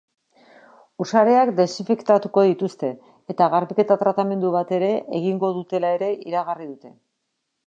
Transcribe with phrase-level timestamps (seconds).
[1.03, 2.91] Ur-sareak desinfektatuko dituzte
[3.35, 6.97] eta garbiketa tratamendu bat ere egingo dutela ere iragarri dute.